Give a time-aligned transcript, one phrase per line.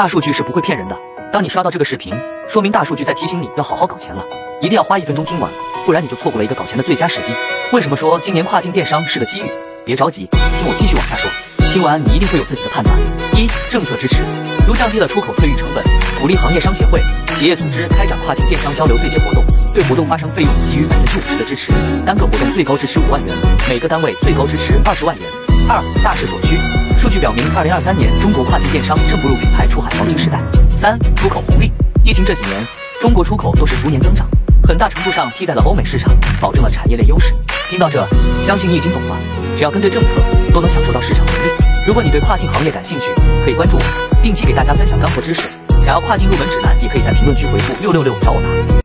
[0.00, 0.98] 大数据是不会骗人的。
[1.30, 2.10] 当你刷到这个视频，
[2.48, 4.24] 说明大数据在提醒你要好好搞钱了，
[4.62, 5.50] 一定要花一分钟听完，
[5.84, 7.34] 不然你就错过了一个搞钱的最佳时机。
[7.70, 9.42] 为什么说今年跨境电商是个机遇？
[9.84, 11.30] 别着急，听我继续往下说。
[11.70, 12.98] 听完你一定会有自己的判断。
[13.36, 14.24] 一、政策支持，
[14.66, 15.84] 如降低了出口退运成本，
[16.18, 16.98] 鼓励行业商协会、
[17.34, 19.44] 企业组织开展跨境电商交流对接活动，
[19.74, 21.72] 对活动发生费用给予百分之五十的支持，
[22.06, 23.36] 单个活动最高支持五万元，
[23.68, 25.26] 每个单位最高支持二十万元。
[25.68, 26.56] 二、大势所趋，
[27.00, 30.38] 数据表明，二零二三年中国跨境电商正步入品牌出海黄金时代。
[30.76, 31.72] 三、出口红利，
[32.04, 32.62] 疫情这几年，
[33.00, 34.28] 中国出口都是逐年增长，
[34.62, 37.32] 很大程度上替代了欧美市场，保证了产业链优势。
[37.70, 38.06] 听到这，
[38.44, 39.16] 相信你已经懂了，
[39.56, 40.10] 只要跟对政策，
[40.52, 41.48] 都能享受到市场红利。
[41.86, 43.06] 如果你对跨境行业感兴趣，
[43.46, 43.82] 可以关注我，
[44.22, 45.48] 定期给大家分享干货知识。
[45.80, 48.48] 想要跨境入门指南，也可以在评论区回复六六六找我拿。